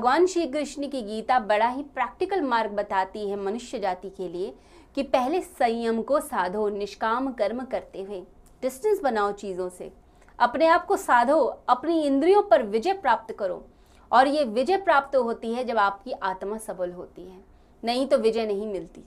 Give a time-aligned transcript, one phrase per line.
[0.00, 4.54] भगवान श्री कृष्ण की गीता बड़ा ही प्रैक्टिकल मार्ग बताती है मनुष्य जाति के लिए
[4.94, 8.20] कि पहले संयम को साधो, निष्काम कर्म करते हुए।
[8.62, 9.92] डिस्टेंस बनाओ चीज़ों से।
[10.38, 13.66] अपने आप को साधो, अपनी इंद्रियों पर विजय प्राप्त करो।
[14.12, 17.44] और ये विजय प्राप्त होती है जब आपकी आत्मा सबल होती है।
[17.84, 19.04] नहीं तो विजय नहीं मिलती।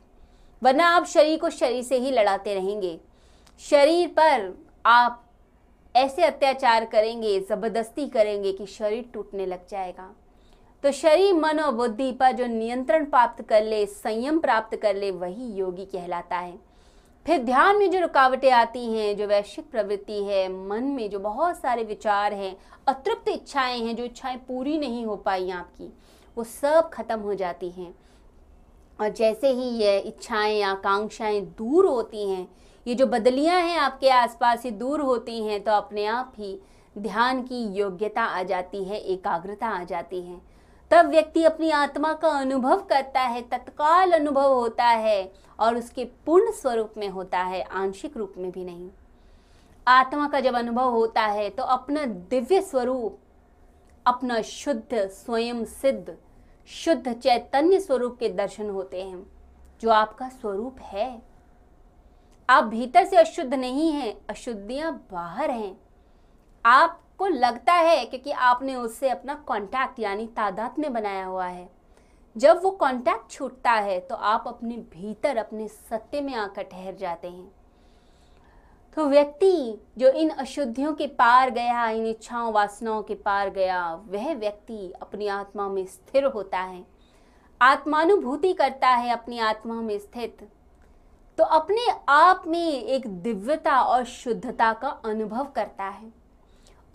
[0.63, 2.99] वरना आप शरीर को शरीर से ही लड़ाते रहेंगे।
[3.59, 5.23] शरीर पर आप
[5.95, 10.15] ऐसे अत्याचार करेंगे, ज़बरदस्ती करेंगे कि शरीर टूटने लग जाएगा।
[10.83, 15.11] तो शरीर, मन और बुद्धि पर जो नियंत्रण प्राप्त कर ले, संयम प्राप्त कर ले,
[15.11, 16.59] वही योगी कहलाता है।
[17.25, 21.57] फिर ध्यान में जो रुकावटें आती हैं, जो वैश्विक प्रवृत्ति है, मन में जो बहुत
[21.57, 25.93] सारे विचार हैं, अतृप्त इच्छाएँ हैं, जो इच्छाएँ पूरी नहीं हो पाई आपकी,
[26.37, 27.95] वो सब खत्म हो जाती हैं।
[28.99, 32.47] और जैसे ही ये इच्छाएँ, आकांक्षाएँ दूर होती हैं,
[32.87, 36.59] ये जो बदलियाँ हैं आपके आसपास ये दूर होती हैं तो अपने आप ही
[36.97, 40.52] ध्यान की योग्यता आ जाती है, एकाग्रता आ जाती है।
[40.93, 46.51] तब व्यक्ति अपनी आत्मा का अनुभव करता है, तत्काल अनुभव होता है और उसके पूर्ण
[46.51, 48.89] स्वरूप में होता है, आंशिक रूप में भी नहीं।
[49.87, 53.17] आत्मा का जब अनुभव होता है तो अपना दिव्य स्वरूप,
[54.05, 56.17] अपना शुद्ध, स्वयं सिद्ध,
[56.69, 59.25] शुद्ध चैतन्य स्वरूप के दर्शन होते हैं,
[59.81, 61.21] जो आपका स्वरूप है।
[62.49, 65.77] आप भीतर से अशुद्ध नहीं हैं, अशुद्धियाँ बाहर हैं।
[67.23, 71.69] आपको लगता है क्योंकि आपने उससे अपना कॉन्टैक्ट यानी तादाद में बनाया हुआ है।
[72.35, 77.27] जब वो कॉन्टैक्ट छूटता है तो आप अपने भीतर अपने सत्य में आकर ठहर जाते
[77.27, 77.51] हैं।
[78.97, 84.33] तो व्यक्ति जो इन अशुद्धियों के पार गया, इन इच्छाओं, वासनाओं के पार गया, वह
[84.33, 86.83] व्यक्ति अपनी आत्मा में स्थिर होता है।
[87.61, 90.47] आत्मानुभूति करता है अपनी आत्मा में स्थित।
[91.37, 96.22] तो अपने आप में एक दिव्यता और शुद्धता का अनुभव करता है।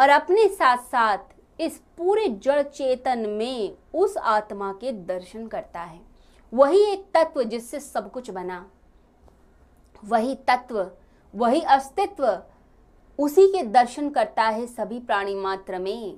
[0.01, 6.01] और अपने साथ साथ इस पूरे जड़ चेतन में उस आत्मा के दर्शन करता है।
[6.53, 8.64] वही एक तत्व जिससे सब कुछ बना।
[10.03, 10.91] वही तत्व,
[11.35, 12.42] वही अस्तित्व
[13.19, 16.17] उसी के दर्शन करता है सभी प्राणी मात्र में।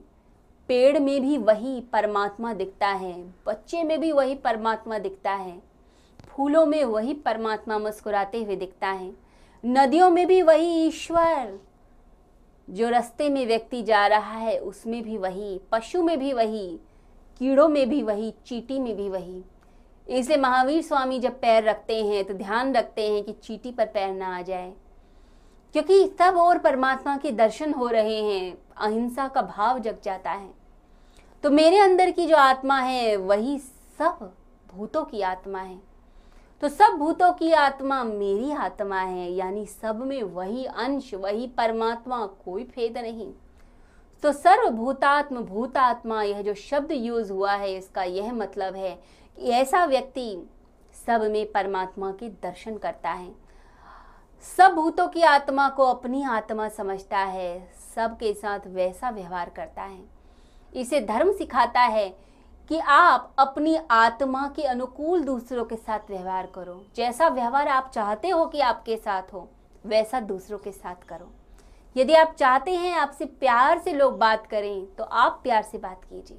[0.69, 3.15] पेड़ में भी वही परमात्मा दिखता है,
[3.47, 5.59] बच्चे में भी वही परमात्मा दिखता है,
[6.29, 9.13] फूलों में वही परमात्मा मुस्कुराते हुए दिखता है,
[9.65, 11.59] नदियों में भी वही ईश्वर
[12.71, 16.79] जो रास्ते में व्यक्ति जा रहा है, उसमें भी वही, पशु में भी वही,
[17.39, 19.45] कीड़ों में भी वही, चीटी में भी वही।
[20.09, 24.15] इसलिए महावीर स्वामी जब पैर रखते हैं तो ध्यान रखते हैं कि चीटी पर पैर
[24.15, 24.73] ना आ जाए।
[25.73, 30.51] क्योंकि सब और परमात्मा के दर्शन हो रहे हैं, अहिंसा का भाव जग जाता है।
[31.43, 33.59] तो मेरे अंदर की जो आत्मा है, वही
[33.99, 34.35] सब
[34.75, 35.90] भूतों की आत्मा है।
[36.61, 42.27] तो सब भूतों की आत्मा मेरी आत्मा है, यानी सब में वही अंश, वही परमात्मा,
[42.27, 43.33] कोई भेद नहीं।
[44.23, 49.03] तो सर्वभूतात्म, भूतात्मा, यह जो शब्द यूज़ हुआ है, इसका यह मतलब है
[49.37, 50.49] कि ऐसा व्यक्ति
[51.07, 53.33] सब में परमात्मा के दर्शन करता है।
[54.59, 60.01] सब भूतों की आत्मा को अपनी आत्मा समझता है, सबके साथ वैसा व्यवहार करता है।
[60.77, 62.30] इसे धर्म सिखाता है
[62.71, 68.29] कि आप अपनी आत्मा के अनुकूल दूसरों के साथ व्यवहार करो। जैसा व्यवहार आप चाहते
[68.29, 69.49] हो कि आपके साथ हो,
[69.85, 71.31] वैसा दूसरों के साथ करो।
[71.97, 76.05] यदि आप चाहते हैं आपसे प्यार से लोग बात करें तो आप प्यार से बात
[76.05, 76.39] कीजिए।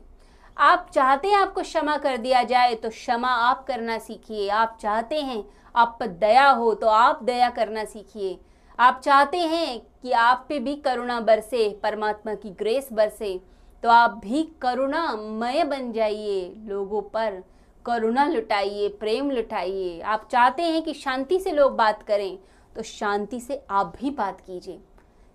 [0.58, 5.22] आप चाहते हैं आपको क्षमा कर दिया जाए तो क्षमा आप करना सीखिए। आप चाहते
[5.22, 5.44] हैं
[5.76, 8.40] आप पर दया हो तो आप दया करना सीखिए।
[8.80, 13.40] आप चाहते हैं कि आप पे भी करुणा बरसे, परमात्मा की ग्रेस बरसे।
[13.84, 17.44] तो आप भी करुणामय बन जाइए लोगों पर।
[17.86, 22.38] करुणा लुटाइए, प्रेम लुटाइए। आप चाहते हैं कि शांति से लोग बात करें
[22.76, 24.80] तो शांति से आप भी बात कीजिए।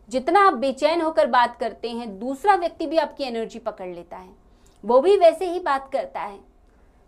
[0.09, 4.31] जितना आप बेचैन होकर बात करते हैं, दूसरा व्यक्ति भी आपकी एनर्जी पकड़ लेता है।
[4.85, 6.39] वो भी वैसे ही बात करता है।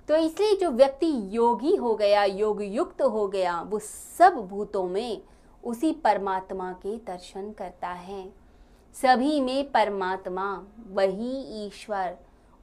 [0.09, 3.79] तो इसलिए जो व्यक्ति योगी हो गया योग युक्त हो गया, वो
[4.19, 5.23] सब भूतों में
[5.65, 8.48] उसी परमात्मा के दर्शन करता है।
[8.95, 12.17] सभी में परमात्मा, वही ईश्वर,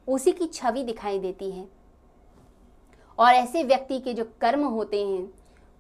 [0.08, 1.68] उसी की छवि दिखाई देती है।
[3.20, 5.34] और ऐसे व्यक्ति के जो कर्म होते हैं,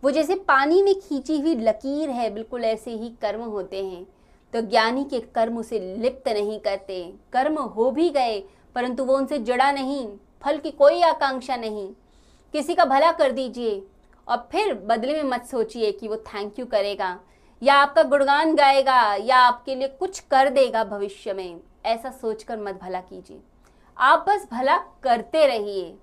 [0.03, 4.05] वो जैसे पानी में खींची हुई लकीर है, बिल्कुल ऐसे ही कर्म होते हैं।
[4.53, 8.43] तो ज्ञानी के कर्म उसे लिप्त नहीं करते, कर्म हो भी गए,
[8.75, 10.07] परंतु वो उनसे जड़ा नहीं,
[10.41, 11.89] फल की कोई आकांक्षा नहीं।
[12.53, 13.87] किसी का भला कर दीजिए,
[14.27, 17.19] और फिर बदले में मत सोचिए कि वो थैंक यू करेगा।
[17.61, 22.79] या आपका गुणगान गाएगा या आपके लिए कुछ कर देगा भविष्य में, ऐसा सोचकर मत
[22.81, 23.39] भला कीजिए।
[23.97, 25.95] आप बस भला करते रहिए,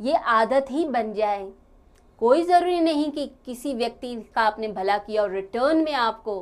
[0.00, 1.50] ये आदत ही बन जाए।
[2.20, 6.34] कोई ज़रूरी नहीं कि किसी व्यक्ति का आपने भला किया और रिटर्न में आपको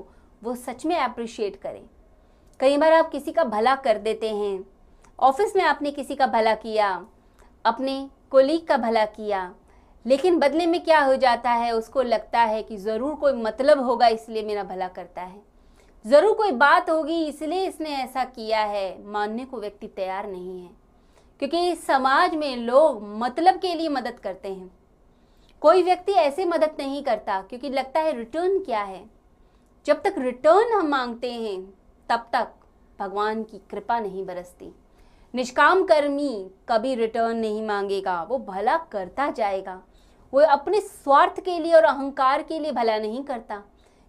[0.42, 1.82] वो सच में अप्रिशिएट करें।
[2.60, 4.64] कई बार आप किसी का भला कर देते हैं।
[5.18, 6.90] ऑफ़िस में आपने किसी का भला किया,
[7.64, 9.54] अपने कोलीग का भला किया
[10.08, 11.72] लेकिन बदले में क्या हो जाता है?
[11.72, 15.43] उसको लगता है कि ज़रूर कोई मतलब होगा, इसलिए मेरा भला करता है।
[16.06, 20.70] ज़रूर कोई बात होगी, इसलिए इसने ऐसा किया है। मानने को व्यक्ति तैयार नहीं है।
[21.38, 24.70] क्योंकि इस समाज में लोग मतलब के लिए मदद करते हैं।
[25.60, 29.04] कोई व्यक्ति ऐसे मदद नहीं करता, क्योंकि लगता है रिटर्न क्या है?
[29.87, 31.75] जब तक रिटर्न हम मांगते हैं,
[32.08, 32.49] तब तक
[33.00, 34.72] भगवान की कृपा नहीं बरसती।
[35.34, 39.82] निष्काम कर्मी कभी रिटर्न नहीं मांगेगा, वो भला करता जाएगा।
[40.32, 43.62] वो अपने स्वार्थ के लिए और अहंकार के लिए भला नहीं करता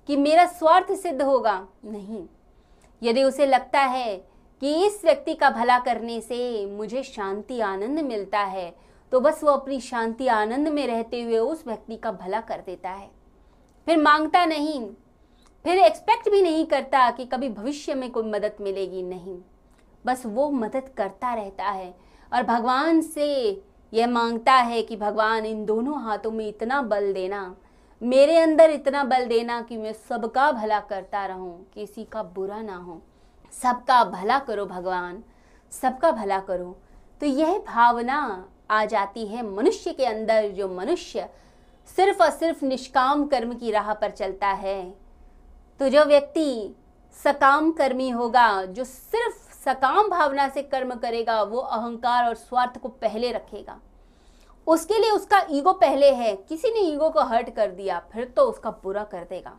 [0.09, 2.23] कि मेरा स्वार्थ सिद्ध होगा। नहीं।
[3.03, 4.15] यदि उसे लगता है
[4.61, 8.73] कि इस व्यक्ति का भला करने से मुझे शांति, आनंद मिलता है
[9.11, 12.89] तो बस वो अपनी शांति, आनंद में रहते हुए उस व्यक्ति का भला कर देता
[12.89, 13.09] है।
[13.85, 14.89] फिर माँगता नहीं।
[15.65, 19.37] फिर एक्सपेक्ट भी नहीं करता कि कभी भविष्य में कोई मदद मिलेगी। नहीं।
[20.05, 21.93] बस वो मदद करता रहता है
[22.33, 23.61] और भगवान से
[23.93, 27.55] यह माँगता है कि भगवान इन दोनों हाथों में इतना बल देना,
[28.01, 32.75] मेरे अंदर इतना बल देना कि मैं सबका भला करता रहूँ, किसी का बुरा ना
[32.75, 33.01] हो।
[33.53, 35.23] सबका भला करो भगवान,
[35.71, 36.77] सबका भला करो।
[37.21, 41.29] तो यह भावना आ जाती है मनुष्य के अंदर, जो मनुष्य
[41.89, 44.83] सिर्फ़ और सिर्फ़ निष्काम कर्म की राह पर चलता है।
[45.79, 46.75] तो जो व्यक्ति
[47.17, 52.89] सकाम कर्मी होगा, जो सिर्फ़ सकाम भावना से कर्म करेगा, वो अहंकार और स्वार्थ को
[52.89, 53.79] पहले रखेगा।
[54.67, 58.43] उसके लिए उसका ईगो पहले है, किसी ने ईगो को हर्ट कर दिया, फिर तो
[58.43, 59.57] उसका बुरा कर देगा।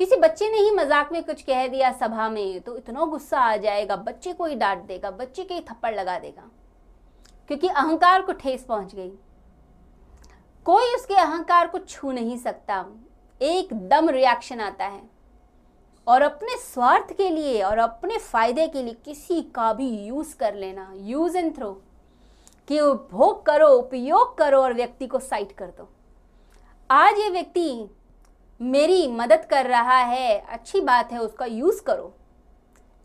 [0.00, 3.56] किसी बच्चे ने ही मज़ाक में कुछ कह दिया सभा में तो इतना गुस्सा आ
[3.56, 6.50] जाएगा, बच्चे को ही डांट देगा, बच्चे के ही थप्पड़ लगा देगा।
[7.48, 9.10] क्योंकि अहंकार को ठेस पहुँच गई।
[10.66, 12.84] कोई उसके अहंकार को छू नहीं सकता।
[13.40, 15.15] एकदम रिएक्शन आता है।
[16.06, 20.54] और अपने स्वार्थ के लिए और अपने फ़ायदे के लिए किसी का भी यूज़ कर
[20.54, 21.70] लेना यूज़ एंड थ्रो
[22.68, 25.88] कि उपभोग करो, उपयोग करो और व्यक्ति को साइट कर दो।
[26.90, 27.88] आज ये व्यक्ति
[28.60, 32.12] मेरी मदद कर रहा है, अच्छी बात है, उसका यूज़ करो।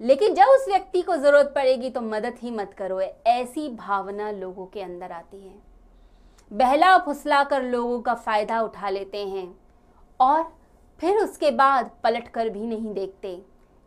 [0.01, 4.65] लेकिन जब उस व्यक्ति को ज़रूरत पड़ेगी तो मदद ही मत करो। ऐसी भावना लोगों
[4.65, 5.55] के अंदर आती है।
[6.51, 9.59] बहला फुसला कर लोगों का फ़ायदा उठा लेते हैं।
[10.19, 10.60] और
[11.01, 13.45] फिर उसके बाद पलट कर भी नहीं देखते।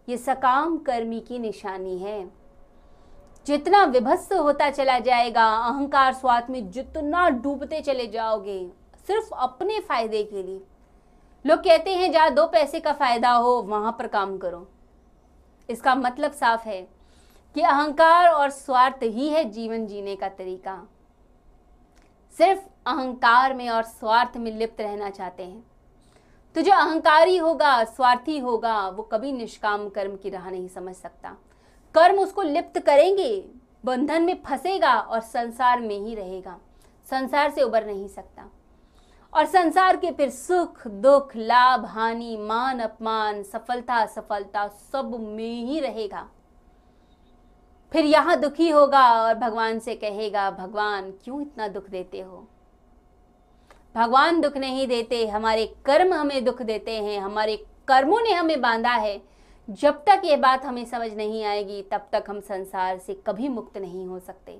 [0.09, 2.31] ये सकाम कर्मी की निशानी है।
[3.47, 8.71] जितना विभत्स होता चला जाएगा, अहंकार स्वाद में जितना डूबते चले जाओगे,
[9.07, 10.61] सिर्फ़ अपने फ़ायदे के लिए।
[11.47, 14.69] लोग कहते हैं जहाँ दो पैसे का फ़ायदा हो, वहाँ पर काम करो।
[15.71, 16.83] इसका मतलब साफ़ है
[17.55, 20.89] कि अहंकार और स्वार्थ ही है जीवन जीने का तरीका।
[22.39, 25.74] सिर्फ़ अहंकार में और स्वार्थ में लिप्त रहना चाहते हैं।
[26.55, 31.37] तो जो अहंकारी होगा, स्वार्थी होगा, वो कभी निष्काम कर्म की राह नहीं समझ सकता।
[31.95, 33.51] कर्म उसको लिप्त करेंगे,
[33.85, 36.59] बंधन में फंसेगा और संसार में ही रहेगा।
[37.11, 38.51] संसार से उबर नहीं सकता।
[39.35, 45.81] और संसार के फिर सुख, दुख, लाभ, हानि, मान, अपमान, सफलता, असफलता सब में ही
[45.81, 46.29] रहेगा।
[47.93, 52.49] फिर यहाँ दुखी होगा और भगवान से कहेगा, भगवान, क्यों इतना दुख देते हो?
[53.94, 57.56] भगवान दुख नहीं देते, हमारे कर्म हमें दुख देते हैं, हमारे
[57.88, 59.20] कर्मों ने हमें बांधा है।
[59.70, 63.79] जब तक ये बात हमें समझ नहीं आएगी, तब तक हम संसार से कभी मुक्त
[63.79, 64.58] नहीं हो सकते।